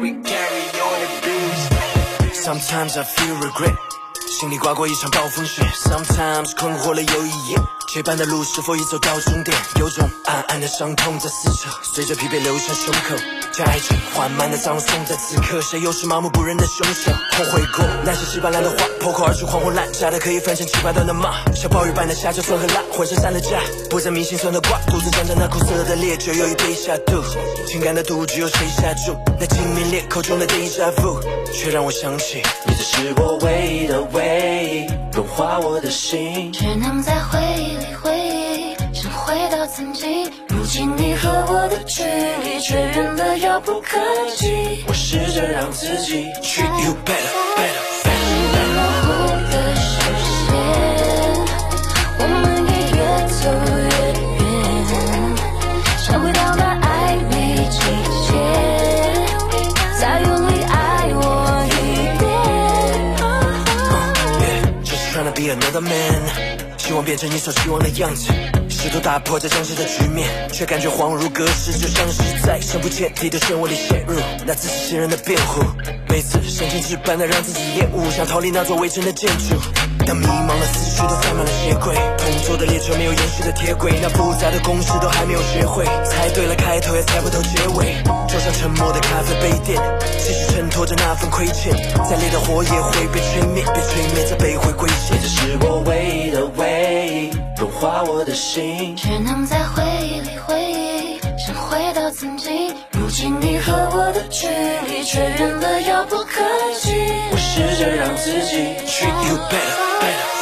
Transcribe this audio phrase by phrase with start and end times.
[0.00, 2.34] we carry on the beast.
[2.34, 3.76] Sometimes I feel regret.
[4.28, 7.56] 心里刮过一场暴风雪，Sometimes 困惑了又一夜，
[7.92, 9.54] 结伴的路是否已走到终点？
[9.78, 13.14] 有种暗暗的伤痛在撕扯，随着疲惫流向胸口，
[13.52, 15.60] 将爱情缓慢的葬送在此刻。
[15.60, 17.12] 谁又是麻木不仁的凶手？
[17.32, 27.22] 后悔过那些稀巴烂的话，破口而出，狂轰滥炸的可以翻成七八段的骂，像暴雨般的下着酸和辣，浑身散了架，不再迷信酸的瓜，独自站着那苦涩的烈酒又一杯下肚，
[27.68, 29.14] 情感的赌只有谁下注？
[29.38, 31.20] 那精明裂口中的 deja vu，
[31.52, 35.02] 却让我想起你只是我唯一的唯一。
[35.12, 37.76] 融化我的心，只能在回忆
[38.18, 40.30] 忆，想回到曾经。
[40.48, 43.98] 如今你和我的距离却远得遥不可
[44.36, 44.84] 及。
[44.86, 47.82] 我试着让自己 you better better。
[48.74, 49.06] 模糊
[49.50, 49.90] 的视
[50.46, 50.50] 线，
[52.18, 52.32] 我们
[52.68, 52.98] 也越
[53.28, 53.40] 走
[53.76, 53.84] 越
[54.38, 54.40] 远，
[55.98, 56.86] 想回到那暧
[57.30, 57.32] 昧
[57.70, 57.76] 季
[58.26, 58.30] 节，
[60.00, 60.72] 再用力爱
[61.14, 61.20] 我
[61.68, 61.70] 一
[62.18, 62.22] 遍。
[64.84, 66.20] Just trying to be another man，
[66.82, 68.32] 希望变成你所期望的样子，
[68.68, 75.62] 试图打破这僵持的局面，却感觉恍如隔世，就像是在深不见底的漩涡里陷入，那自欺欺人的辩护，
[76.08, 79.54] 每次神经质般的让自己厌恶，想逃离那座围城的建筑。
[80.04, 87.94] 当迷茫的思绪都塞满了鞋柜，同坐的列车没有延续的铁轨，那复杂的公式都还没有学会，猜对了开头也猜不透结尾，
[88.26, 89.80] 桌上沉默的咖啡杯垫，
[90.18, 91.72] 继续衬托着那份亏欠，
[92.02, 95.16] 再烈的火也会被吹灭，被吹灭再被回归线。
[95.22, 96.01] 只是我唯，
[97.82, 102.72] 融化我的心，只能在回忆里回忆，想回到曾经。
[102.92, 104.46] 如今你和我的距
[104.86, 106.44] 离却远得遥不可
[106.80, 106.92] 及。
[107.32, 110.41] 我试着让自己 treat you better better。